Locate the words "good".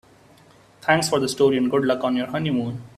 1.69-1.85